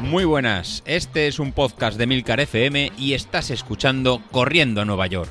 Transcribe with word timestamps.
Muy 0.00 0.24
buenas, 0.24 0.82
este 0.86 1.26
es 1.26 1.38
un 1.38 1.52
podcast 1.52 1.98
de 1.98 2.06
Milcar 2.06 2.40
FM 2.40 2.92
y 2.96 3.14
estás 3.14 3.50
escuchando 3.50 4.22
Corriendo 4.30 4.80
a 4.80 4.84
Nueva 4.84 5.06
York. 5.08 5.30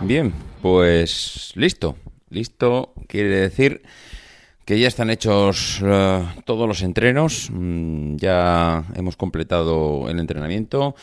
Bien, 0.00 0.32
pues 0.62 1.52
listo. 1.54 1.96
Listo 2.30 2.94
quiere 3.08 3.30
decir 3.30 3.82
que 4.64 4.78
ya 4.78 4.86
están 4.86 5.10
hechos 5.10 5.80
eh, 5.84 6.24
todos 6.44 6.68
los 6.68 6.82
entrenos, 6.82 7.48
mm, 7.50 8.16
ya 8.16 8.84
hemos 8.94 9.16
completado 9.16 10.08
el 10.08 10.20
entrenamiento. 10.20 10.94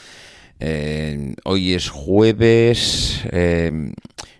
Eh, 0.60 1.36
hoy 1.44 1.74
es 1.74 1.90
jueves. 1.90 3.22
Eh, 3.32 3.92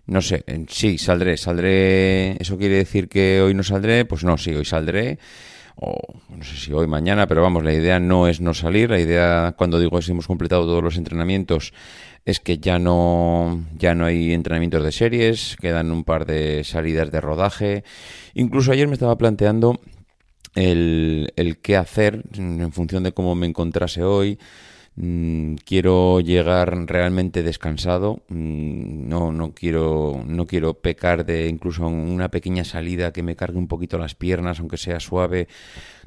no 0.08 0.22
sé, 0.22 0.44
sí, 0.70 0.98
saldré, 0.98 1.38
saldré. 1.38 2.38
¿Eso 2.42 2.58
quiere 2.58 2.78
decir 2.78 3.10
que 3.10 3.42
hoy 3.42 3.54
no 3.54 3.64
saldré? 3.64 4.06
Pues 4.06 4.24
no, 4.24 4.38
sí, 4.38 4.54
hoy 4.54 4.66
saldré. 4.66 5.20
O 5.78 5.98
no 6.30 6.44
sé 6.44 6.56
si 6.56 6.72
hoy, 6.72 6.88
mañana, 6.88 7.28
pero 7.28 7.42
vamos, 7.42 7.64
la 7.64 7.74
idea 7.74 8.00
no 8.00 8.28
es 8.28 8.40
no 8.40 8.54
salir. 8.54 8.90
La 8.90 9.00
idea, 9.00 9.56
cuando 9.58 9.80
digo 9.80 10.00
que 10.00 10.12
hemos 10.12 10.28
completado 10.28 10.64
todos 10.66 10.84
los 10.84 10.96
entrenamientos, 10.98 11.74
es 12.24 12.40
que 12.40 12.60
ya 12.60 12.80
no, 12.80 13.66
ya 13.78 13.94
no 13.94 14.06
hay 14.06 14.34
entrenamientos 14.34 14.84
de 14.84 14.92
series, 14.92 15.58
quedan 15.60 15.92
un 15.92 16.04
par 16.04 16.26
de 16.26 16.64
salidas 16.64 17.12
de 17.12 17.20
rodaje. 17.20 17.84
Incluso 18.36 18.72
ayer 18.72 18.88
me 18.88 18.94
estaba 18.94 19.18
planteando 19.18 19.82
el 20.56 21.60
qué 21.62 21.76
hacer 21.76 22.24
en 22.36 22.72
función 22.72 23.04
de 23.04 23.12
cómo 23.12 23.36
me 23.36 23.48
encontrase 23.48 24.04
hoy. 24.04 24.40
Mm, 24.98 25.56
quiero 25.66 26.22
llegar 26.22 26.86
realmente 26.88 27.44
descansado, 27.44 28.24
mm, 28.30 29.10
no, 29.10 29.34
no, 29.34 29.54
quiero, 29.54 30.24
no 30.26 30.48
quiero 30.48 30.76
pecar 30.76 31.26
de 31.26 31.50
incluso 31.50 31.86
una 31.88 32.30
pequeña 32.30 32.64
salida 32.64 33.12
que 33.12 33.22
me 33.24 33.36
cargue 33.36 33.58
un 33.58 33.68
poquito 33.68 33.98
las 33.98 34.16
piernas, 34.16 34.60
aunque 34.60 34.78
sea 34.78 35.00
suave. 35.02 35.48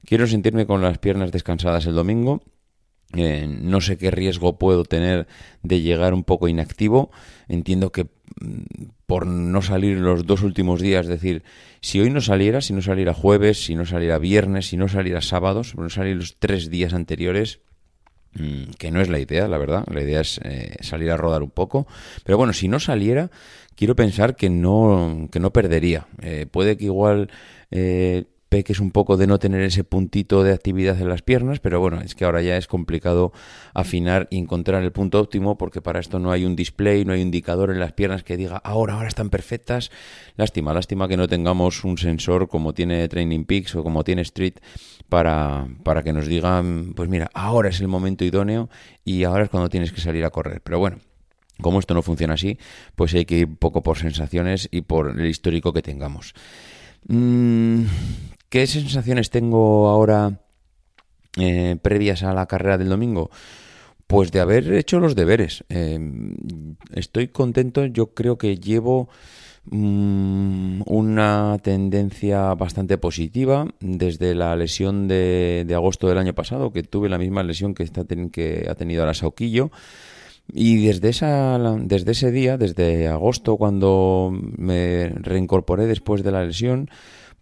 Quiero 0.06 0.26
sentirme 0.26 0.66
con 0.66 0.80
las 0.80 0.98
piernas 0.98 1.32
descansadas 1.32 1.86
el 1.86 1.94
domingo. 1.94 2.42
Eh, 3.14 3.46
no 3.48 3.80
sé 3.80 3.96
qué 3.96 4.10
riesgo 4.10 4.58
puedo 4.58 4.84
tener 4.84 5.28
de 5.62 5.80
llegar 5.80 6.14
un 6.14 6.24
poco 6.24 6.48
inactivo. 6.48 7.10
Entiendo 7.48 7.92
que 7.92 8.04
mm, 8.40 8.90
por 9.06 9.26
no 9.26 9.60
salir 9.60 9.98
los 9.98 10.26
dos 10.26 10.42
últimos 10.42 10.80
días, 10.80 11.06
es 11.06 11.10
decir, 11.10 11.42
si 11.82 12.00
hoy 12.00 12.10
no 12.10 12.22
saliera, 12.22 12.62
si 12.62 12.72
no 12.72 12.80
saliera 12.80 13.12
jueves, 13.12 13.64
si 13.64 13.74
no 13.74 13.84
saliera 13.84 14.18
viernes, 14.18 14.68
si 14.68 14.78
no 14.78 14.88
saliera 14.88 15.20
sábados, 15.20 15.70
si 15.70 15.76
no 15.78 15.90
saliera 15.90 16.18
los 16.18 16.36
tres 16.38 16.70
días 16.70 16.94
anteriores, 16.94 17.60
que 18.78 18.90
no 18.90 19.00
es 19.00 19.08
la 19.08 19.18
idea, 19.18 19.48
la 19.48 19.58
verdad. 19.58 19.84
La 19.90 20.02
idea 20.02 20.20
es 20.20 20.40
eh, 20.44 20.76
salir 20.80 21.10
a 21.10 21.16
rodar 21.16 21.42
un 21.42 21.50
poco. 21.50 21.86
Pero 22.24 22.38
bueno, 22.38 22.52
si 22.52 22.68
no 22.68 22.80
saliera, 22.80 23.30
quiero 23.74 23.96
pensar 23.96 24.36
que 24.36 24.50
no, 24.50 25.28
que 25.30 25.40
no 25.40 25.52
perdería. 25.52 26.06
Eh, 26.22 26.46
puede 26.50 26.76
que 26.76 26.84
igual 26.84 27.30
eh, 27.70 28.24
peques 28.48 28.80
un 28.80 28.90
poco 28.90 29.16
de 29.16 29.26
no 29.26 29.38
tener 29.38 29.62
ese 29.62 29.84
puntito 29.84 30.42
de 30.42 30.52
actividad 30.52 31.00
en 31.00 31.08
las 31.08 31.22
piernas, 31.22 31.60
pero 31.60 31.80
bueno, 31.80 32.00
es 32.00 32.14
que 32.14 32.24
ahora 32.24 32.40
ya 32.42 32.56
es 32.56 32.66
complicado 32.66 33.32
afinar 33.74 34.26
y 34.30 34.38
encontrar 34.38 34.82
el 34.82 34.92
punto 34.92 35.20
óptimo 35.20 35.58
porque 35.58 35.82
para 35.82 36.00
esto 36.00 36.18
no 36.18 36.32
hay 36.32 36.44
un 36.44 36.56
display, 36.56 37.04
no 37.04 37.12
hay 37.12 37.20
un 37.20 37.28
indicador 37.28 37.70
en 37.70 37.80
las 37.80 37.92
piernas 37.92 38.24
que 38.24 38.36
diga 38.36 38.56
ahora, 38.56 38.94
ahora 38.94 39.08
están 39.08 39.30
perfectas. 39.30 39.90
Lástima, 40.36 40.72
lástima 40.72 41.08
que 41.08 41.16
no 41.16 41.28
tengamos 41.28 41.84
un 41.84 41.98
sensor 41.98 42.48
como 42.48 42.72
tiene 42.72 43.06
Training 43.08 43.44
Peaks 43.44 43.74
o 43.74 43.82
como 43.82 44.02
tiene 44.04 44.22
Street 44.22 44.54
para, 45.08 45.66
para 45.82 46.02
que 46.02 46.12
nos 46.12 46.26
digan, 46.26 46.94
pues 46.94 47.08
mira, 47.08 47.30
ahora 47.34 47.68
es 47.68 47.80
el 47.80 47.88
momento 47.88 48.24
idóneo 48.24 48.68
y 49.04 49.24
ahora 49.24 49.44
es 49.44 49.50
cuando 49.50 49.68
tienes 49.68 49.92
que 49.92 50.00
salir 50.00 50.24
a 50.24 50.30
correr. 50.30 50.62
Pero 50.62 50.78
bueno, 50.78 50.98
como 51.60 51.80
esto 51.80 51.94
no 51.94 52.02
funciona 52.02 52.34
así, 52.34 52.58
pues 52.94 53.12
hay 53.14 53.24
que 53.24 53.38
ir 53.38 53.56
poco 53.56 53.82
por 53.82 53.98
sensaciones 53.98 54.68
y 54.70 54.82
por 54.82 55.18
el 55.18 55.26
histórico 55.26 55.72
que 55.72 55.82
tengamos. 55.82 56.34
Mm, 57.06 57.84
¿Qué 58.48 58.66
sensaciones 58.66 59.28
tengo 59.28 59.88
ahora 59.88 60.40
eh, 61.36 61.76
previas 61.82 62.22
a 62.22 62.32
la 62.32 62.46
carrera 62.46 62.78
del 62.78 62.88
domingo? 62.88 63.30
Pues 64.06 64.32
de 64.32 64.40
haber 64.40 64.72
hecho 64.72 65.00
los 65.00 65.14
deberes. 65.14 65.64
Em, 65.68 66.34
estoy 66.94 67.28
contento, 67.28 67.84
yo 67.84 68.14
creo 68.14 68.38
que 68.38 68.56
llevo 68.56 69.10
mm, 69.66 70.80
una 70.86 71.58
tendencia 71.62 72.54
bastante 72.54 72.96
positiva 72.96 73.68
desde 73.80 74.34
la 74.34 74.56
lesión 74.56 75.08
de, 75.08 75.70
agosto 75.74 76.08
del 76.08 76.16
año 76.16 76.34
pasado, 76.34 76.72
que 76.72 76.82
tuve 76.82 77.10
la 77.10 77.18
misma 77.18 77.42
lesión 77.42 77.74
que, 77.74 77.82
está 77.82 78.06
que 78.32 78.66
ha 78.70 78.74
tenido 78.74 79.02
ahora 79.02 79.12
Sauquillo. 79.12 79.70
Y 80.50 80.86
desde, 80.86 81.10
esa, 81.10 81.58
desde 81.80 82.12
ese 82.12 82.30
día, 82.30 82.56
desde 82.56 83.08
agosto, 83.08 83.58
cuando 83.58 84.30
me 84.32 85.10
reincorporé 85.10 85.86
después 85.86 86.22
de 86.22 86.30
la 86.30 86.42
lesión, 86.44 86.88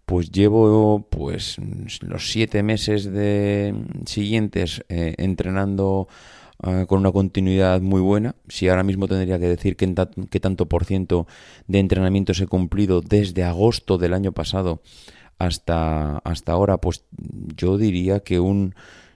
pues 0.07 0.31
llevo 0.31 1.05
pues 1.09 1.57
los 2.01 2.31
siete 2.31 2.63
meses 2.63 3.03
de 3.11 3.75
siguientes 4.05 4.81
eh, 4.87 5.15
entrenando 5.17 6.07
eh, 6.63 6.85
con 6.87 7.01
una 7.01 7.11
continuidad 7.11 7.81
muy 7.81 7.99
buena. 7.99 8.33
Si 8.47 8.69
ahora 8.69 8.83
mismo 8.83 9.09
tendría 9.09 9.37
que 9.37 9.49
decir 9.49 9.75
qué, 9.75 9.93
qué 10.31 10.39
tanto 10.39 10.67
por 10.67 10.85
ciento 10.85 11.27
de 11.67 11.79
entrenamientos 11.79 12.39
he 12.39 12.47
cumplido 12.47 13.01
desde 13.01 13.43
agosto 13.43 13.97
del 13.97 14.13
año 14.13 14.31
pasado 14.31 14.81
hasta, 15.39 16.19
hasta 16.19 16.53
ahora, 16.53 16.77
pues 16.77 17.03
yo 17.57 17.77
diría 17.77 18.21
que 18.21 18.39
un 18.39 18.75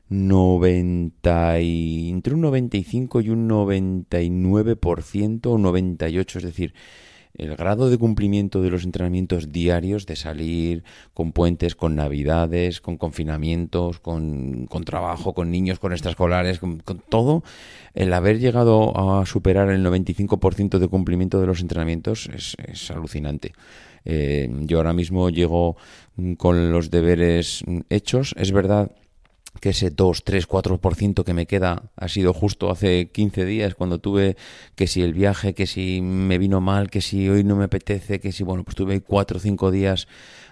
90 0.10 1.62
y, 1.62 2.10
entre 2.10 2.34
un 2.34 2.42
95 2.42 3.22
y 3.22 3.30
un 3.30 3.50
99% 3.50 5.46
o 5.46 5.58
98, 5.58 6.40
es 6.40 6.44
decir, 6.44 6.74
el 7.38 7.56
grado 7.56 7.90
de 7.90 7.98
cumplimiento 7.98 8.62
de 8.62 8.70
los 8.70 8.84
entrenamientos 8.84 9.52
diarios, 9.52 10.06
de 10.06 10.16
salir 10.16 10.84
con 11.14 11.32
puentes, 11.32 11.76
con 11.76 11.96
navidades, 11.96 12.82
con 12.82 12.98
confinamientos, 12.98 14.00
con, 14.00 14.68
trabajo, 14.86 15.34
con 15.34 15.52
niños, 15.52 15.80
con 15.80 15.92
extraescolares, 15.92 16.60
con, 16.60 16.80
con, 16.80 17.00
todo, 17.00 17.44
el 17.94 18.14
haber 18.14 18.40
llegado 18.40 19.20
a 19.20 19.26
superar 19.26 19.70
el 19.70 19.86
95% 19.86 20.80
de 20.80 20.88
cumplimiento 20.88 21.40
de 21.40 21.48
los 21.48 21.62
entrenamientos 21.62 22.30
es, 22.34 22.92
alucinante. 22.92 23.54
Eh, 24.04 24.50
yo 24.62 24.78
ahora 24.78 24.94
mismo 24.94 25.30
llego 25.30 25.78
con 26.38 26.72
los 26.72 26.90
deberes 26.90 27.64
hechos. 27.90 28.34
Es 28.38 28.52
verdad 28.52 28.92
que 29.60 29.70
ese 29.70 29.90
2, 29.90 30.24
3, 30.24 30.48
4% 30.48 31.24
que 31.24 31.34
me 31.34 31.46
queda 31.46 31.84
ha 31.96 32.08
sido 32.08 32.34
justo 32.34 32.72
hace 32.72 33.10
15 33.10 33.46
días 33.46 33.76
cuando 33.76 34.00
tuve 34.00 34.38
que 34.76 34.88
si 34.88 35.02
el 35.02 35.14
viaje, 35.14 35.54
que 35.54 35.68
si 35.68 36.02
me 36.02 36.38
vino 36.38 36.62
mal, 36.62 36.90
que 36.90 37.02
si 37.02 37.28
hoy 37.30 37.44
no 37.44 37.56
me 37.56 37.66
apetece, 37.66 38.20
que 38.20 38.32
si, 38.32 38.44
bueno, 38.44 38.64
pues 38.64 38.76
tuve 38.76 39.02
4 39.02 39.38
o 39.38 39.40
5 39.40 39.72
días, 39.72 40.08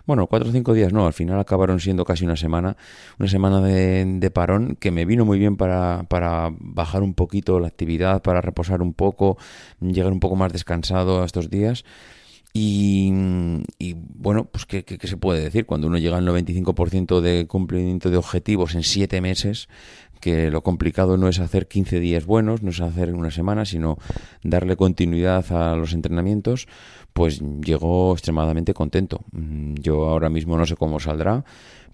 bueno, 0.05 0.27
4 0.27 0.49
o 0.49 0.51
5 0.51 0.73
días 0.73 0.91
no, 0.93 1.07
al 1.07 1.13
final 1.13 1.39
acabaron 1.39 1.79
siendo 1.79 2.03
casi 2.03 2.25
una 2.25 2.35
semana, 2.35 2.75
una 3.17 3.29
semana 3.29 3.61
de, 3.61 4.05
de 4.05 4.31
parón 4.31 4.75
que 4.79 4.91
me 4.91 5.05
vino 5.05 5.25
muy 5.25 5.39
bien 5.39 5.55
para, 5.55 6.03
para 6.09 6.51
bajar 6.59 7.01
un 7.01 7.13
poquito 7.13 7.59
la 7.59 7.67
actividad, 7.67 8.21
para 8.21 8.41
reposar 8.41 8.81
un 8.81 8.93
poco, 8.93 9.37
llegar 9.79 10.11
un 10.11 10.19
poco 10.19 10.35
más 10.35 10.51
descansado 10.51 11.21
a 11.21 11.25
estos 11.25 11.49
días. 11.49 11.85
Y, 12.51 13.11
bueno, 14.15 14.45
pues 14.45 14.65
¿qué, 14.65 14.83
se 15.01 15.17
puede 15.17 15.41
decir? 15.41 15.65
Cuando 15.65 15.87
uno 15.87 15.97
llega 15.97 16.17
al 16.17 16.27
95% 16.27 17.21
de 17.21 17.45
cumplimiento 17.47 18.09
de 18.09 18.17
objetivos 18.17 18.75
en 18.75 18.83
7 18.83 19.21
meses, 19.21 19.69
que 20.19 20.51
lo 20.51 20.61
complicado 20.61 21.17
no 21.17 21.27
es 21.27 21.39
hacer 21.39 21.67
15 21.67 21.99
días 21.99 22.25
buenos, 22.25 22.61
no 22.61 22.71
es 22.71 22.81
hacer 22.81 23.13
una 23.13 23.31
semana, 23.31 23.65
sino 23.65 23.97
darle 24.43 24.75
continuidad 24.75 25.51
a 25.51 25.75
los 25.75 25.93
entrenamientos, 25.93 26.67
pues 27.13 27.41
llegó 27.63 28.13
extremadamente 28.13 28.73
contento. 28.73 29.21
Mm, 29.31 29.75
yo 29.75 30.09
ahora 30.09 30.29
mismo 30.29 30.57
no 30.57 30.65
sé 30.65 30.75
cómo 30.75 30.99
saldrá, 30.99 31.45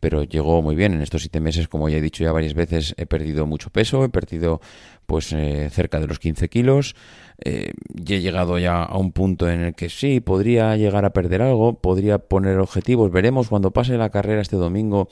pero 0.06 0.22
llegó 0.22 0.62
muy 0.62 0.76
bien. 0.76 0.94
En 0.94 1.02
estos 1.02 1.24
siete 1.24 1.40
meses, 1.40 1.68
como 1.68 1.90
ya 1.90 1.98
he 1.98 2.02
dicho 2.02 2.24
ya 2.24 2.32
varias 2.32 2.54
veces, 2.54 2.94
he 2.96 3.08
perdido 3.08 3.48
mucho 3.48 3.72
peso, 3.72 4.04
he 4.04 4.10
perdido 4.10 4.62
pues 5.08 5.34
eh, 5.34 5.68
cerca 5.72 6.00
de 6.00 6.06
los 6.06 6.20
15 6.20 6.48
kilos. 6.48 6.96
Eh, 7.44 7.74
y 7.96 8.14
he 8.14 8.22
llegado 8.22 8.60
ya 8.60 8.84
a 8.84 9.00
un 9.00 9.14
punto 9.14 9.50
en 9.50 9.62
el 9.62 9.74
que 9.74 9.90
sí, 9.90 10.20
podría 10.20 10.78
llegar 10.78 11.06
a 11.06 11.10
perder 11.10 11.42
algo, 11.42 11.82
podría 11.82 12.20
poner 12.20 12.60
objetivos. 12.60 13.12
Veremos 13.12 13.50
cuando 13.50 13.72
pase 13.72 13.98
la 13.98 14.12
carrera 14.12 14.44
este 14.44 14.58
domingo 14.58 15.10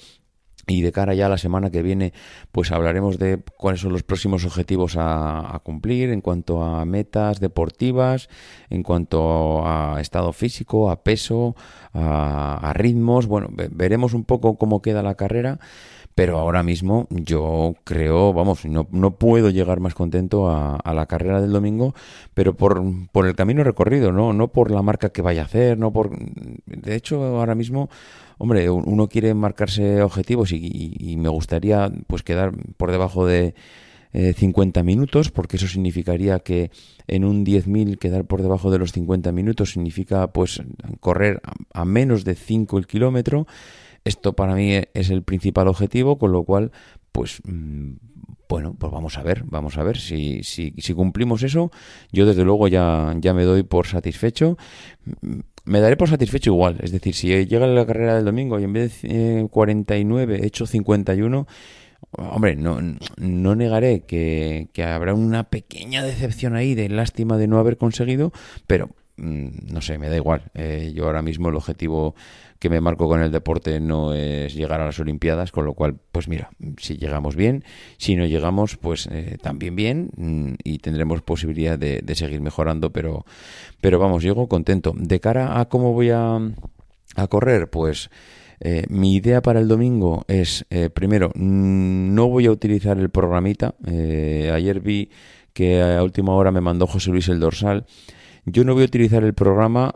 y 0.67 0.81
de 0.81 0.91
cara 0.91 1.13
ya 1.13 1.25
a 1.25 1.29
la 1.29 1.37
semana 1.37 1.71
que 1.71 1.81
viene, 1.81 2.13
pues 2.51 2.71
hablaremos 2.71 3.19
de 3.19 3.41
cuáles 3.57 3.81
son 3.81 3.91
los 3.91 4.03
próximos 4.03 4.45
objetivos 4.45 4.95
a, 4.97 5.59
cumplir 5.63 6.09
en 6.09 6.21
cuanto 6.21 6.63
a 6.63 6.85
metas 6.85 7.39
deportivas, 7.39 8.29
en 8.69 8.83
cuanto 8.83 9.67
a 9.67 9.99
estado 9.99 10.31
físico, 10.33 10.89
a 10.89 11.03
peso, 11.03 11.55
a, 11.93 12.71
ritmos. 12.75 13.27
Bueno, 13.27 13.49
veremos 13.71 14.13
un 14.13 14.23
poco 14.23 14.57
cómo 14.57 14.81
queda 14.81 15.03
la 15.03 15.15
carrera. 15.15 15.59
Pero 16.15 16.37
ahora 16.37 16.61
mismo 16.61 17.07
yo 17.09 17.75
creo, 17.83 18.33
vamos, 18.33 18.65
no, 18.65 18.87
no 18.91 19.11
puedo 19.15 19.49
llegar 19.49 19.79
más 19.79 19.95
contento 19.95 20.49
a, 20.49 20.75
a, 20.75 20.93
la 20.93 21.07
carrera 21.07 21.41
del 21.41 21.51
domingo, 21.51 21.95
pero 22.33 22.55
por, 22.55 22.83
por 23.11 23.27
el 23.27 23.35
camino 23.35 23.63
recorrido, 23.63 24.11
¿no? 24.11 24.31
No 24.33 24.49
por 24.49 24.69
la 24.69 24.81
marca 24.81 25.09
que 25.09 25.23
vaya 25.23 25.41
a 25.41 25.45
hacer, 25.45 25.77
no 25.77 25.91
por... 25.91 26.11
De 26.65 26.95
hecho, 26.95 27.23
ahora 27.23 27.55
mismo 27.55 27.89
hombre, 28.37 28.69
uno 28.69 29.07
quiere 29.07 29.33
marcarse 29.33 30.01
objetivos 30.01 30.51
y, 30.51 31.15
me 31.17 31.29
gustaría 31.29 31.89
pues 32.07 32.23
quedar 32.23 32.51
por 32.75 32.91
debajo 32.91 33.25
de 33.25 33.55
50 34.11 34.79
eh, 34.79 34.83
minutos, 34.83 35.31
porque 35.31 35.55
eso 35.57 35.67
significaría 35.67 36.39
que 36.39 36.69
en 37.07 37.23
un 37.23 37.45
10.000 37.45 37.97
quedar 37.97 38.25
por 38.25 38.41
debajo 38.41 38.69
de 38.69 38.79
los 38.79 38.91
50 38.91 39.31
minutos 39.31 39.71
significa 39.71 40.27
pues 40.33 40.61
correr 40.99 41.41
a, 41.73 41.85
menos 41.85 42.25
de 42.25 42.35
5 42.35 42.77
el 42.77 42.87
kilómetro. 42.87 43.47
Esto 44.05 44.33
para 44.33 44.55
mí 44.55 44.73
es 44.93 45.09
el 45.09 45.23
principal 45.23 45.67
objetivo, 45.67 46.17
con 46.17 46.31
lo 46.31 46.43
cual 46.43 46.71
pues 47.11 47.41
mm, 47.45 47.93
bueno, 48.49 48.75
pues 48.77 48.91
vamos 48.91 49.17
a 49.17 49.23
ver, 49.23 49.43
vamos 49.45 49.77
a 49.77 49.83
ver 49.83 49.97
si, 49.97 50.43
si, 50.43 50.73
si, 50.77 50.93
cumplimos 50.93 51.43
eso. 51.43 51.71
Yo 52.11 52.25
desde 52.25 52.43
luego 52.43 52.67
ya, 52.67 53.15
ya 53.19 53.33
me 53.33 53.43
doy 53.43 53.63
por 53.63 53.87
satisfecho. 53.87 54.57
Mm, 55.21 55.39
me 55.65 55.79
daré 55.79 55.95
por 55.95 56.09
satisfecho 56.09 56.51
igual, 56.51 56.77
es 56.81 56.91
decir, 56.91 57.15
si 57.15 57.45
llega 57.45 57.65
la 57.67 57.85
carrera 57.85 58.15
del 58.15 58.25
domingo 58.25 58.59
y 58.59 58.65
en 58.65 58.73
vez 58.73 59.01
de 59.03 59.47
49 59.49 60.39
he 60.41 60.45
hecho 60.45 60.65
51, 60.65 61.47
Hombre, 62.11 62.55
no, 62.55 62.79
no 63.17 63.55
negaré 63.55 64.01
que, 64.01 64.69
habrá 64.85 65.13
una 65.13 65.45
pequeña 65.45 66.03
decepción 66.03 66.55
ahí 66.55 66.75
de 66.75 66.89
lástima 66.89 67.37
de 67.37 67.47
no 67.47 67.57
haber 67.57 67.77
conseguido, 67.77 68.31
pero 68.67 68.89
no 69.17 69.81
sé, 69.81 69.97
me 69.97 70.09
da 70.09 70.15
igual. 70.15 70.51
Eh, 70.53 70.91
yo 70.95 71.05
ahora 71.05 71.21
mismo 71.21 71.49
el 71.49 71.55
objetivo 71.55 72.15
que 72.63 72.69
me 72.69 72.79
marco 72.79 73.09
con 73.09 73.21
el 73.21 73.29
deporte 73.29 73.81
no 73.81 74.13
es 74.13 74.55
llegar 74.55 74.79
a 74.79 74.85
las 74.85 74.97
Olimpiadas, 74.97 75.51
con 75.51 75.65
lo 75.65 75.73
cual, 75.73 75.97
pues 76.13 76.29
mira, 76.29 76.49
si 76.77 76.95
llegamos 76.95 77.35
bien, 77.35 77.65
si 77.97 78.15
no 78.15 78.25
llegamos, 78.25 78.77
pues 78.77 79.09
eh, 79.11 79.37
también 79.41 79.75
bien 79.75 80.11
mm, 80.15 80.53
y 80.63 80.77
tendremos 80.77 81.21
posibilidad 81.21 81.77
de, 81.77 82.15
seguir 82.15 82.39
mejorando, 82.39 82.91
pero, 82.91 83.25
pero 83.81 83.99
vamos, 83.99 84.23
llego 84.23 84.47
contento. 84.47 84.93
De 84.95 85.19
cara 85.19 85.59
a 85.59 85.65
cómo 85.65 85.91
voy 85.91 86.11
a, 86.11 86.39
a 87.15 87.27
correr, 87.27 87.69
pues... 87.69 88.09
Eh, 88.65 88.85
mi 88.87 89.13
idea 89.13 89.41
para 89.41 89.59
el 89.59 89.67
domingo 89.67 90.23
es, 90.29 90.65
eh, 90.69 90.89
primero, 90.89 91.31
mm, 91.35 92.15
no 92.15 92.29
voy 92.29 92.45
a 92.45 92.51
utilizar 92.51 92.97
el 92.97 93.09
programita. 93.09 93.75
Ayer 93.85 94.79
vi 94.79 95.09
que 95.51 95.81
a 95.81 96.01
última 96.01 96.33
hora 96.33 96.49
me 96.49 96.61
mandó 96.61 96.87
José 96.87 97.11
Luis 97.11 97.27
el 97.27 97.41
dorsal. 97.41 97.85
Yo 98.45 98.63
no 98.63 98.73
voy 98.73 98.83
a 98.83 98.85
utilizar 98.85 99.23
el 99.23 99.33
programa 99.33 99.93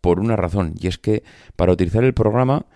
por 0.00 0.20
una 0.20 0.36
razón, 0.36 0.74
y 0.80 0.88
es 0.88 0.98
que 0.98 1.22
para 1.56 1.72
utilizar 1.72 2.04
el 2.04 2.14
programa 2.14 2.66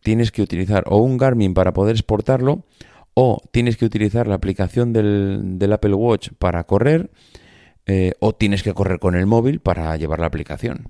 tienes 0.00 0.32
que 0.32 0.42
utilizar 0.42 0.84
o 0.86 0.98
un 0.98 1.18
Garmin 1.18 1.54
para 1.54 1.72
poder 1.72 1.94
exportarlo, 1.94 2.64
o 3.14 3.42
tienes 3.50 3.76
que 3.76 3.84
utilizar 3.84 4.26
la 4.26 4.36
aplicación 4.36 4.92
del, 4.92 5.72
Apple 5.72 5.94
Watch 5.94 6.30
para 6.38 6.64
correr, 6.64 7.10
o 8.20 8.34
tienes 8.34 8.62
que 8.62 8.72
correr 8.72 8.98
con 8.98 9.14
el 9.14 9.26
móvil 9.26 9.60
para 9.60 9.96
llevar 9.96 10.20
la 10.20 10.26
aplicación. 10.26 10.88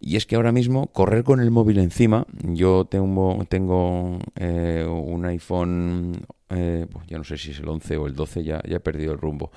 Y 0.00 0.16
es 0.16 0.24
que 0.24 0.36
ahora 0.36 0.50
mismo 0.50 0.86
correr 0.86 1.24
con 1.24 1.40
el 1.40 1.50
móvil 1.50 1.78
encima, 1.78 2.26
yo 2.42 2.86
tengo, 2.86 3.44
tengo 3.50 4.18
eh, 4.34 4.86
un 4.88 5.26
iPhone, 5.26 6.24
eh, 6.50 6.86
pues 6.90 7.06
ya 7.06 7.18
no 7.18 7.24
sé 7.24 7.38
si 7.38 7.52
es 7.52 7.60
el 7.60 7.68
11 7.68 7.96
o 7.96 8.06
el 8.06 8.14
12, 8.14 8.44
ya, 8.44 8.60
ya 8.68 8.76
he 8.76 8.80
perdido 8.80 9.12
el 9.12 9.18
rumbo. 9.18 9.52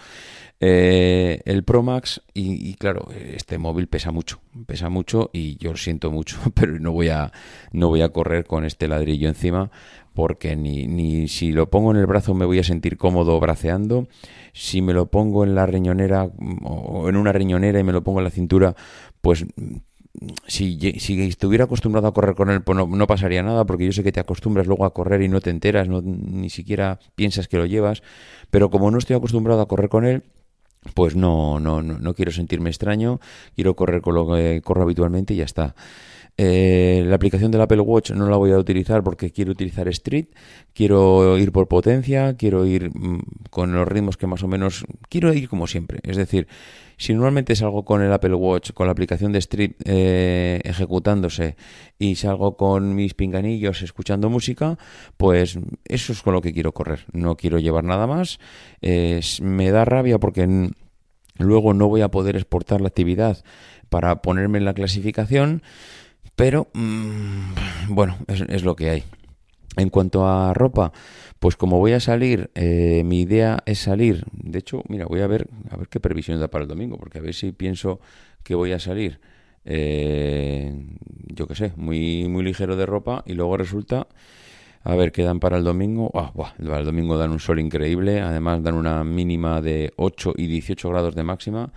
Eh, 0.60 1.42
el 1.46 1.64
Pro 1.64 1.84
Max 1.84 2.22
y, 2.34 2.74
claro, 2.76 3.10
este 3.12 3.58
móvil 3.58 3.88
pesa 3.88 4.12
mucho, 4.12 4.40
pesa 4.66 4.90
mucho 4.90 5.30
y 5.34 5.58
yo 5.58 5.72
lo 5.72 5.78
siento 5.78 6.12
mucho, 6.12 6.38
pero 6.54 6.80
no 6.80 6.92
voy 6.92 7.10
a, 7.10 7.32
no 7.72 7.90
voy 7.90 8.02
a 8.02 8.10
correr 8.10 8.46
con 8.46 8.64
este 8.64 8.88
ladrillo 8.88 9.28
encima 9.28 9.72
porque 10.14 10.56
ni, 10.56 10.86
ni 10.86 11.28
si 11.28 11.52
lo 11.52 11.70
pongo 11.70 11.92
en 11.92 11.98
el 11.98 12.06
brazo 12.06 12.34
me 12.36 12.46
voy 12.46 12.60
a 12.60 12.64
sentir 12.64 12.98
cómodo 12.98 13.40
braceando, 13.40 14.08
si 14.54 14.82
me 14.82 14.94
lo 14.94 15.08
pongo 15.08 15.44
en 15.44 15.56
la 15.56 15.66
riñonera 15.66 16.30
o 16.64 17.10
en 17.10 17.18
una 17.18 17.32
riñonera 17.32 17.80
y 17.80 17.84
me 17.84 17.92
lo 17.92 18.04
pongo 18.04 18.20
en 18.20 18.26
la 18.26 18.30
cintura, 18.30 18.76
pues 19.22 19.46
si, 20.48 20.80
si, 21.00 21.22
estuviera 21.24 21.66
acostumbrado 21.66 22.08
a 22.08 22.14
correr 22.14 22.36
con 22.36 22.50
él, 22.50 22.62
pues 22.62 22.78
no, 22.78 23.08
pasaría 23.08 23.42
nada, 23.44 23.66
porque 23.66 23.86
yo 23.86 23.92
sé 23.92 24.04
que 24.04 24.12
te 24.12 24.20
acostumbras 24.20 24.68
luego 24.68 24.86
a 24.86 24.94
correr 24.94 25.22
y 25.22 25.28
no 25.28 25.42
te 25.42 25.50
enteras, 25.50 25.88
no, 25.88 26.02
ni 26.04 26.50
siquiera 26.50 27.00
piensas 27.16 27.48
que 27.48 27.58
lo 27.58 27.66
llevas, 27.66 28.04
pero 28.52 28.70
como 28.70 28.92
no 28.92 28.98
estoy 28.98 29.16
acostumbrado 29.16 29.62
a 29.62 29.68
correr 29.68 29.90
con 29.90 30.06
él, 30.06 30.24
pues 30.94 31.16
no, 31.16 31.60
no, 31.60 31.82
no, 31.82 31.98
no 31.98 32.14
quiero 32.14 32.32
sentirme 32.32 32.70
extraño, 32.70 33.20
quiero 33.56 33.76
correr 33.76 34.02
con 34.02 34.16
lo 34.16 34.28
que 34.34 34.62
corro 34.64 34.84
habitualmente 34.84 35.34
y 35.34 35.38
ya 35.38 35.46
está. 35.46 35.76
Eh, 36.36 37.04
la 37.06 37.16
aplicación 37.16 37.52
del 37.52 37.62
Apple 37.62 37.82
Watch 37.82 38.10
no 38.12 38.28
la 38.28 38.38
voy 38.38 38.52
a 38.52 38.58
utilizar 38.58 39.04
porque 39.04 39.32
quiero 39.32 39.52
utilizar 39.52 39.88
Street, 39.90 40.28
quiero 40.74 41.38
ir 41.38 41.52
por 41.52 41.68
potencia, 41.68 42.36
quiero 42.36 42.66
ir 42.66 42.90
mm, 42.90 43.20
con 43.52 43.74
los 43.74 43.88
ritmos 43.88 44.18
que 44.18 44.26
más 44.26 44.42
o 44.42 44.48
menos 44.48 44.84
quiero 45.10 45.32
ir 45.32 45.48
como 45.48 45.68
siempre. 45.68 46.00
Es 46.02 46.18
decir, 46.18 46.48
si 46.98 47.14
normalmente 47.14 47.56
salgo 47.56 47.86
con 47.86 48.02
el 48.02 48.12
Apple 48.12 48.34
Watch, 48.34 48.72
con 48.72 48.88
la 48.88 48.94
aplicación 48.94 49.32
de 49.32 49.40
Street 49.40 49.74
eh, 49.86 50.60
ejecutándose 50.64 51.56
y 52.00 52.16
salgo 52.16 52.58
con 52.58 52.96
mis 52.96 53.14
pinganillos 53.14 53.84
escuchando 53.84 54.30
música, 54.30 54.80
pues 55.18 55.60
eso 55.86 56.14
es 56.14 56.22
con 56.24 56.34
lo 56.34 56.42
que 56.42 56.54
quiero 56.54 56.72
correr. 56.74 57.06
No 57.12 57.38
quiero 57.38 57.60
llevar 57.60 57.84
nada 57.84 58.08
más. 58.08 58.40
me 58.82 59.72
da 59.72 59.86
rabia 59.86 60.18
porque 60.18 60.72
luego 61.38 61.74
no 61.76 61.90
voy 61.90 62.02
a 62.02 62.10
poder 62.10 62.36
exportar 62.36 62.82
la 62.82 62.88
actividad 62.88 63.44
para 63.90 64.24
ponerme 64.24 64.58
en 64.58 64.66
la 64.66 64.74
clasificación. 64.74 65.62
Pero, 66.36 66.68
mm, 66.74 67.54
bueno, 67.90 68.18
es, 68.28 68.64
lo 68.64 68.76
que 68.76 68.90
hay. 68.90 69.04
En 69.78 69.90
cuanto 69.90 70.28
a 70.28 70.54
ropa, 70.54 70.92
pues 71.40 71.56
como 71.56 71.80
voy 71.80 71.94
a 71.94 72.00
salir, 72.00 72.52
eh, 72.56 73.04
mi 73.06 73.22
idea 73.22 73.64
es 73.66 73.80
salir. 73.80 74.26
De 74.32 74.60
hecho, 74.60 74.84
mira, 74.88 75.06
voy 75.06 75.22
a 75.22 75.28
ver 75.28 75.48
a 75.70 75.78
ver 75.78 75.88
qué 75.88 76.00
previsión 76.00 76.40
da 76.40 76.48
para 76.48 76.64
el 76.64 76.68
domingo, 76.68 76.98
porque 76.98 77.20
a 77.20 77.22
ver 77.22 77.34
si 77.34 77.52
pienso 77.52 78.00
que 78.44 78.56
voy 78.56 78.72
a 78.72 78.80
salir, 78.80 79.20
eh, 79.66 80.74
yo 81.28 81.48
qué 81.48 81.56
sé, 81.56 81.74
muy, 81.76 82.28
muy 82.28 82.44
ligero 82.44 82.76
de 82.76 82.86
ropa 82.86 83.24
y 83.26 83.34
luego 83.34 83.58
resulta, 83.58 84.08
a 84.84 84.96
ver 84.96 85.12
qué 85.12 85.24
dan 85.24 85.40
para 85.40 85.58
el 85.58 85.64
domingo. 85.64 86.12
Ah, 86.14 86.32
para 86.34 86.80
el 86.80 86.86
domingo 86.86 87.18
dan 87.18 87.32
un 87.32 87.40
sol 87.40 87.60
increíble, 87.60 88.22
además 88.22 88.62
dan 88.64 88.76
una 88.76 89.04
mínima 89.04 89.62
de 89.62 89.94
8 89.96 90.34
y 90.36 90.48
18 90.48 90.90
grados 90.90 91.16
de 91.16 91.24
máxima. 91.24 91.72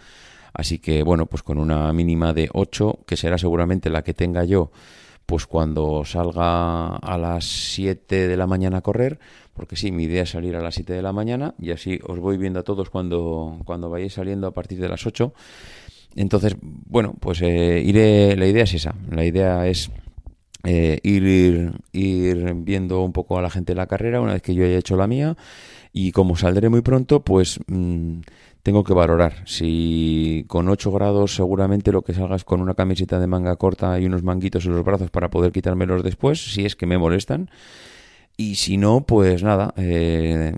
Así 0.56 0.79
que 0.79 1.03
bueno, 1.03 1.26
pues 1.26 1.43
con 1.43 1.58
una 1.58 1.93
mínima 1.93 2.32
de 2.32 2.49
8, 2.50 3.00
que 3.06 3.17
será 3.17 3.37
seguramente 3.37 3.91
la 3.91 4.03
que 4.03 4.14
tenga 4.14 4.43
yo, 4.44 4.70
pues 5.26 5.47
cuando 5.47 6.03
salga 6.06 6.97
a 6.97 7.19
las 7.19 7.44
7 7.44 8.26
de 8.26 8.37
la 8.38 8.47
mañana 8.47 8.79
a 8.79 8.81
correr, 8.81 9.19
porque 9.53 9.76
sí, 9.76 9.93
mi 9.93 10.05
idea 10.05 10.23
es 10.23 10.31
salir 10.31 10.56
a 10.56 10.62
las 10.62 10.76
7 10.76 10.94
de 10.94 11.03
la 11.03 11.12
mañana 11.12 11.55
y 11.58 11.73
así 11.73 12.00
os 12.06 12.19
voy 12.19 12.38
viendo 12.38 12.61
a 12.61 12.62
todos 12.62 12.88
cuando, 12.88 13.61
cuando 13.67 13.91
vayáis 13.91 14.14
saliendo 14.14 14.47
a 14.47 14.53
partir 14.53 14.81
de 14.81 14.88
las 14.88 15.06
8. 15.06 15.35
Entonces, 16.14 16.56
bueno, 16.62 17.14
pues 17.20 17.43
eh, 17.43 17.82
iré, 17.85 18.35
la 18.35 18.47
idea 18.47 18.64
es 18.64 18.73
esa, 18.73 18.94
la 19.11 19.26
idea 19.26 19.67
es 19.67 19.91
eh, 20.64 21.00
ir, 21.02 21.75
ir, 21.93 22.55
viendo 22.55 23.02
un 23.02 23.12
poco 23.12 23.38
a 23.38 23.43
la 23.43 23.50
gente 23.50 23.75
la 23.75 23.87
carrera 23.87 24.23
una 24.23 24.32
vez 24.32 24.43
que 24.43 24.55
yo 24.55 24.64
haya 24.64 24.79
hecho 24.79 24.97
la 24.97 25.06
mía 25.06 25.37
y 25.93 26.12
como 26.12 26.35
saldré 26.35 26.70
muy 26.70 26.81
pronto, 26.81 27.23
pues... 27.23 27.61
Mm, 27.67 28.20
tengo 28.66 28.82
que 28.82 28.94
valorar. 28.94 29.44
Si 29.46 30.44
con 30.48 30.68
8 30.68 30.90
grados 30.90 31.36
seguramente 31.36 31.92
lo 31.92 32.02
que 32.02 32.12
salgas 32.12 32.42
con 32.42 32.61
una 32.61 32.75
camiseta 32.75 33.20
de 33.20 33.28
manga 33.28 33.54
corta 33.54 34.00
y 34.00 34.06
unos 34.06 34.25
manguitos 34.25 34.66
en 34.66 34.75
los 34.75 34.85
brazos 34.85 35.08
para 35.08 35.30
poder 35.30 35.52
quitármelos 35.52 36.02
después, 36.02 36.52
si 36.52 36.66
es 36.66 36.75
que 36.75 36.85
me 36.85 36.99
molestan. 36.99 37.49
Y 38.37 38.56
si 38.56 38.76
no, 38.76 39.02
pues 39.02 39.44
nada, 39.44 39.73
eh, 39.76 40.52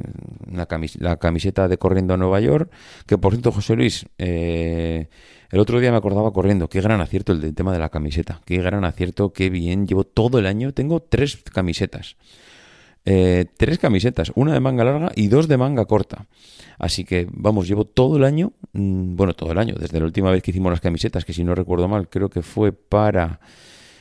la, 0.50 1.16
camiseta 1.18 1.68
de 1.68 1.76
corriendo 1.76 2.14
a 2.14 2.16
Nueva 2.16 2.40
York, 2.40 2.72
que 3.04 3.18
por 3.18 3.32
cierto, 3.32 3.52
José 3.52 3.76
Luis, 3.76 4.06
eh, 4.16 5.08
el 5.50 5.60
otro 5.60 5.78
día 5.78 5.90
me 5.90 5.98
acordaba 5.98 6.32
corriendo, 6.32 6.70
qué 6.70 6.80
gran 6.80 7.02
acierto 7.02 7.32
el 7.32 7.42
del 7.42 7.54
tema 7.54 7.74
de 7.74 7.78
la 7.78 7.90
camiseta, 7.90 8.40
qué 8.46 8.56
gran 8.56 8.86
acierto, 8.86 9.34
qué 9.34 9.50
bien, 9.50 9.86
llevo 9.86 10.04
todo 10.04 10.38
el 10.38 10.46
año, 10.46 10.72
tengo 10.72 11.00
tres 11.00 11.42
camisetas. 11.52 12.16
Eh, 13.04 13.46
tres 13.56 13.78
camisetas, 13.78 14.32
una 14.34 14.52
de 14.52 14.60
manga 14.60 14.84
larga 14.84 15.12
y 15.14 15.28
dos 15.28 15.48
de 15.48 15.56
manga 15.56 15.86
corta. 15.86 16.26
Así 16.78 17.04
que, 17.04 17.26
vamos, 17.30 17.66
llevo 17.66 17.84
todo 17.84 18.16
el 18.18 18.24
año, 18.24 18.52
mm, 18.72 19.16
bueno, 19.16 19.34
todo 19.34 19.52
el 19.52 19.58
año, 19.58 19.74
desde 19.78 19.98
la 19.98 20.04
última 20.04 20.30
vez 20.30 20.42
que 20.42 20.50
hicimos 20.50 20.70
las 20.70 20.80
camisetas, 20.80 21.24
que 21.24 21.32
si 21.32 21.42
no 21.42 21.54
recuerdo 21.54 21.88
mal, 21.88 22.08
creo 22.08 22.28
que 22.28 22.42
fue 22.42 22.72
para... 22.72 23.40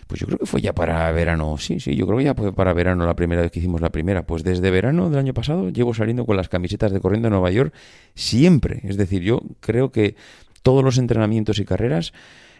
Pues 0.07 0.21
yo 0.21 0.27
creo 0.27 0.39
que 0.39 0.45
fue 0.45 0.61
ya 0.61 0.73
para 0.73 1.11
verano, 1.11 1.57
sí, 1.57 1.81
sí, 1.81 1.95
yo 1.95 2.05
creo 2.05 2.17
que 2.17 2.23
ya 2.23 2.33
fue 2.33 2.53
para 2.53 2.71
verano 2.71 3.05
la 3.05 3.15
primera 3.15 3.41
vez 3.41 3.51
que 3.51 3.59
hicimos 3.59 3.81
la 3.81 3.89
primera. 3.89 4.25
Pues 4.25 4.41
desde 4.41 4.71
verano 4.71 5.09
del 5.09 5.19
año 5.19 5.33
pasado 5.33 5.69
llevo 5.69 5.93
saliendo 5.93 6.25
con 6.25 6.37
las 6.37 6.47
camisetas 6.47 6.93
de 6.93 7.01
corriendo 7.01 7.27
a 7.27 7.31
Nueva 7.31 7.51
York 7.51 7.73
siempre. 8.15 8.79
Es 8.83 8.95
decir, 8.95 9.21
yo 9.21 9.41
creo 9.59 9.91
que 9.91 10.15
todos 10.63 10.81
los 10.81 10.97
entrenamientos 10.97 11.59
y 11.59 11.65
carreras 11.65 12.13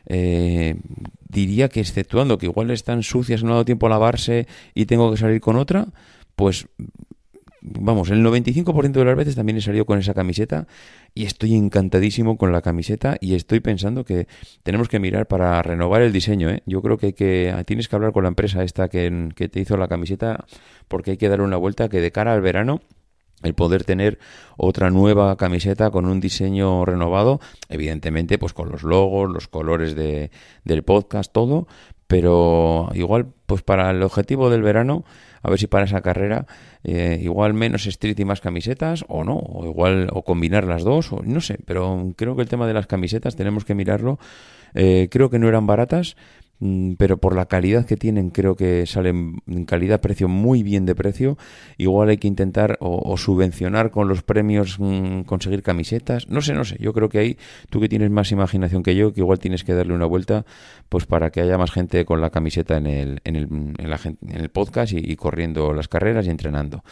eh, 0.08 0.76
diría 1.30 1.70
que 1.70 1.80
exceptuando 1.80 2.38
que 2.38 2.48
igual 2.48 2.72
están 2.72 3.04
sucias, 3.04 3.44
no 3.44 3.50
ha 3.50 3.54
dado 3.54 3.66
tiempo 3.66 3.88
a 3.88 3.90
lavarse 3.90 4.48
y 4.74 4.86
tengo 4.86 5.12
que 5.12 5.18
salir 5.18 5.42
con 5.42 5.58
otra, 5.58 5.88
pues 6.36 6.68
vamos, 7.62 8.10
el 8.10 8.24
95% 8.24 8.92
de 8.92 9.06
las 9.06 9.16
veces 9.16 9.36
también 9.36 9.58
he 9.58 9.62
salido 9.62 9.86
con 9.86 10.00
esa 10.00 10.14
camiseta 10.14 10.68
y 11.14 11.26
estoy 11.26 11.56
encantadísimo 11.56 12.38
con 12.38 12.52
la 12.52 12.62
camiseta 12.62 13.18
y 13.20 13.36
estoy 13.36 13.60
pensando 13.60 14.06
que 14.06 14.28
tenemos 14.64 14.88
que 14.88 15.00
mirar 15.00 15.28
para 15.28 15.62
renovar 15.62 16.02
el 16.02 16.14
diseño. 16.14 16.50
¿eh? 16.50 16.62
Yo 16.66 16.82
creo 16.82 16.98
que, 16.98 17.14
que 17.14 17.54
tienes 17.66 17.88
que 17.88 17.96
hablar 17.96 18.14
con 18.14 18.24
la 18.24 18.30
empresa 18.30 18.64
esta 18.64 18.88
que, 18.88 19.30
que 19.36 19.50
te 19.50 19.60
hizo 19.60 19.78
la 19.78 19.88
camiseta 19.88 20.46
porque 20.88 21.12
hay 21.12 21.18
que 21.18 21.30
dar 21.30 21.42
una 21.42 21.58
vuelta 21.58 21.90
que 21.90 22.00
de 22.00 22.12
cara 22.12 22.34
al 22.34 22.42
verano 22.42 22.82
el 23.44 23.53
poder 23.53 23.84
tener 23.84 24.20
otra 24.58 24.89
nueva 24.89 25.36
camiseta 25.38 25.91
con 25.91 26.06
un 26.06 26.20
diseño 26.20 26.86
renovado, 26.86 27.39
evidentemente 27.70 28.38
pues 28.38 28.53
con 28.53 28.70
los 28.72 28.84
logos, 28.84 29.29
los 29.29 29.48
colores 29.48 29.96
de, 29.96 30.32
del 30.63 30.84
podcast, 30.84 31.32
todo, 31.32 31.67
pero 32.08 32.89
igual, 32.94 33.27
pues 33.46 33.62
para 33.62 33.91
el 33.91 34.01
objetivo 34.01 34.50
del 34.50 34.63
verano, 34.63 35.03
a 35.44 35.50
ver 35.50 35.60
si 35.60 35.67
para 35.67 35.86
esa 35.86 36.01
carrera, 36.01 36.48
eh, 36.84 37.20
igual 37.22 37.53
menos 37.53 37.86
street 37.86 38.20
y 38.20 38.25
más 38.25 38.41
camisetas, 38.41 39.06
o 39.08 39.24
no, 39.24 39.36
o 39.38 39.65
igual, 39.65 40.10
o 40.13 40.24
combinar 40.24 40.65
las 40.65 40.84
dos, 40.84 41.12
o 41.12 41.22
no 41.24 41.41
sé, 41.41 41.60
pero 41.65 42.13
creo 42.15 42.36
que 42.36 42.41
el 42.41 42.50
tema 42.50 42.65
de 42.65 42.74
las 42.74 42.88
camisetas 42.88 43.36
tenemos 43.36 43.65
que 43.65 43.75
mirarlo. 43.75 44.20
Eh, 44.74 45.08
creo 45.12 45.29
que 45.29 45.39
no 45.39 45.48
eran 45.48 45.67
baratas, 45.67 46.15
pero 46.98 47.18
por 47.18 47.36
la 47.36 47.46
calidad 47.46 47.86
que 47.86 47.98
tienen 47.98 48.32
creo 48.32 48.56
que 48.56 48.86
salen 48.88 49.42
en 49.46 49.66
calidad-precio 49.66 50.28
muy 50.28 50.64
bien 50.64 50.86
de 50.86 50.96
precio. 50.96 51.38
Igual 51.78 52.10
hay 52.10 52.18
que 52.18 52.28
intentar 52.28 52.78
o, 52.80 53.16
subvencionar 53.18 53.92
con 53.92 54.08
los 54.08 54.24
premios 54.24 54.78
mm, 54.80 55.22
conseguir 55.22 55.62
camisetas. 55.62 56.28
No 56.30 56.42
sé, 56.42 56.54
no 56.54 56.66
sé. 56.66 56.78
Yo 56.80 56.94
creo 56.94 57.10
que 57.10 57.20
ahí 57.20 57.38
tú 57.70 57.80
que 57.80 57.90
tienes 57.90 58.10
más 58.10 58.32
imaginación 58.32 58.82
que 58.82 58.96
yo, 58.96 59.14
que 59.14 59.22
igual 59.22 59.40
tienes 59.40 59.64
que 59.64 59.74
darle 59.74 59.94
una 59.94 60.06
vuelta 60.06 60.46
pues 60.90 61.06
para 61.06 61.30
que 61.30 61.42
haya 61.42 61.58
más 61.58 61.72
gente 61.72 62.06
con 62.06 62.22
la 62.22 62.32
camiseta 62.32 62.78
en 62.78 62.88
el, 62.88 63.22
en 63.24 63.36
el, 63.36 63.44
en 63.78 63.90
la, 63.90 64.00
en 64.04 64.18
el 64.40 64.50
podcast 64.50 64.94
y, 64.94 65.16
corriendo 65.16 65.74
las 65.74 65.88
carreras 65.88 66.26
y 66.26 66.30
entrenando. 66.30 66.84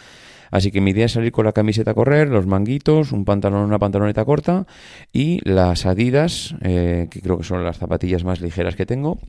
Así 0.51 0.71
que 0.71 0.79
mi 0.79 0.91
idea 0.91 1.05
es 1.05 1.13
salir 1.13 1.31
con 1.31 1.45
la 1.45 1.53
camiseta 1.53 1.91
a 1.91 1.93
correr, 1.93 2.29
los 2.29 2.45
manguitos, 2.45 3.11
un 3.11 3.25
pantalón, 3.25 3.61
una 3.61 3.79
pantaloneta 3.79 4.23
corta 4.25 4.67
y 5.11 5.39
las 5.43 5.85
Adidas, 5.85 6.55
eh, 6.61 7.07
que 7.09 7.21
creo 7.21 7.37
que 7.37 7.43
son 7.43 7.63
las 7.63 7.77
zapatillas 7.77 8.23
más 8.23 8.41
ligeras 8.41 8.75
que 8.75 8.85
tengo, 8.85 9.19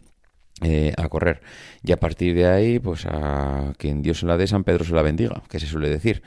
eh, 0.62 0.92
a 0.96 1.08
correr. 1.08 1.40
Y 1.84 1.92
a 1.92 1.98
partir 1.98 2.34
de 2.34 2.46
ahí, 2.46 2.78
pues 2.78 3.06
a 3.06 3.72
quien 3.78 4.02
Dios 4.02 4.20
se 4.20 4.26
la 4.26 4.36
dé, 4.36 4.46
San 4.46 4.64
Pedro 4.64 4.84
se 4.84 4.94
la 4.94 5.02
bendiga, 5.02 5.42
que 5.48 5.60
se 5.60 5.66
suele 5.66 5.88
decir. 5.88 6.22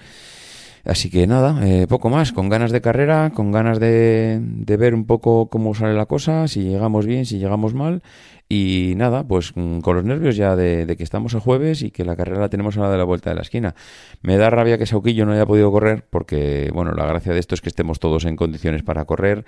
Así 0.86 1.10
que 1.10 1.28
nada, 1.28 1.60
eh, 1.68 1.88
poco 1.88 2.10
más, 2.10 2.32
con 2.32 2.48
ganas 2.48 2.72
de 2.72 2.82
carrera, 2.82 3.32
con 3.34 3.52
ganas 3.52 3.80
de, 3.80 4.40
de, 4.42 4.78
ver 4.78 4.94
un 4.94 5.06
poco 5.06 5.50
cómo 5.50 5.76
sale 5.76 5.94
la 5.94 6.06
cosa, 6.06 6.48
si 6.48 6.64
llegamos 6.64 7.06
bien, 7.06 7.26
si 7.26 7.38
llegamos 7.38 7.74
mal. 7.74 8.02
Y 8.48 8.94
nada, 8.96 9.28
pues 9.28 9.52
mm, 9.56 9.82
con 9.82 9.96
los 9.96 10.06
nervios 10.06 10.36
ya 10.36 10.56
de, 10.56 10.86
de 10.86 10.98
que 10.98 11.04
estamos 11.04 11.34
el 11.34 11.42
jueves 11.42 11.84
y 11.84 11.92
que 11.92 12.04
la 12.06 12.16
carrera 12.16 12.40
la 12.40 12.50
tenemos 12.50 12.78
a 12.78 12.82
la 12.82 12.90
de 12.90 12.98
la 12.98 13.04
vuelta 13.04 13.30
de 13.30 13.36
la 13.36 13.42
esquina. 13.42 13.76
Me 14.22 14.38
da 14.38 14.50
rabia 14.50 14.78
que 14.78 14.86
Sauquillo 14.86 15.26
no 15.26 15.34
haya 15.34 15.46
podido 15.46 15.72
correr 15.72 16.06
porque, 16.10 16.72
bueno, 16.74 16.94
la 16.94 17.06
gracia 17.06 17.34
de 17.34 17.40
esto 17.40 17.56
es 17.56 17.62
que 17.62 17.70
estemos 17.70 18.00
todos 18.00 18.26
en 18.26 18.36
condiciones 18.36 18.82
para 18.82 19.06
correr 19.06 19.46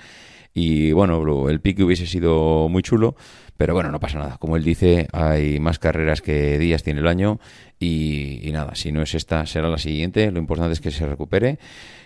y 0.53 0.91
bueno, 0.91 1.49
el 1.49 1.61
pique 1.61 1.83
hubiese 1.83 2.05
sido 2.05 2.67
muy 2.69 2.83
chulo, 2.83 3.15
pero 3.57 3.73
bueno, 3.73 3.91
no 3.91 3.99
pasa 3.99 4.17
nada. 4.17 4.37
Como 4.37 4.57
él 4.57 4.63
dice, 4.63 5.07
hay 5.13 5.59
más 5.59 5.79
carreras 5.79 6.21
que 6.21 6.57
días 6.57 6.83
tiene 6.83 6.99
el 6.99 7.07
año 7.07 7.39
y, 7.79 8.49
nada, 8.51 8.75
si 8.75 8.91
no 8.91 9.01
es 9.01 9.15
esta, 9.15 9.45
será 9.45 9.69
la 9.69 9.77
siguiente. 9.77 10.31
Lo 10.31 10.39
importante 10.39 10.73
es 10.73 10.81
que 10.81 10.91
se 10.91 11.05
recupere, 11.05 11.59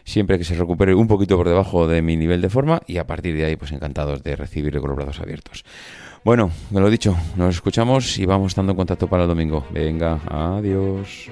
siempre 0.03 0.37
que 0.37 0.43
se 0.43 0.55
recupere 0.55 0.93
un 0.93 1.07
poquito 1.07 1.37
por 1.37 1.47
debajo 1.47 1.87
de 1.87 2.01
mi 2.01 2.17
nivel 2.17 2.41
de 2.41 2.49
forma 2.49 2.81
y 2.87 2.97
a 2.97 3.07
partir 3.07 3.35
de 3.35 3.45
ahí, 3.45 3.55
pues 3.55 3.71
encantados 3.71 4.21
de 4.23 4.35
recibirle 4.35 4.79
con 4.79 4.89
los 4.89 4.97
brazos 4.97 5.21
abiertos. 5.21 5.63
Bueno, 6.23 6.51
me 6.71 6.81
lo 6.81 6.89
dicho, 6.89 7.15
nos 7.35 7.55
escuchamos 7.55 8.17
y 8.17 8.25
vamos 8.25 8.51
estando 8.51 8.71
en 8.71 8.77
contacto 8.77 9.07
para 9.07 9.23
el 9.23 9.29
domingo. 9.29 9.65
Venga, 9.71 10.19
adiós. 10.27 11.29